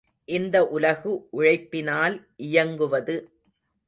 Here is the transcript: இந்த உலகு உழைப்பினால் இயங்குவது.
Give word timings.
இந்த 0.27 0.67
உலகு 0.67 1.11
உழைப்பினால் 1.31 2.15
இயங்குவது. 2.47 3.15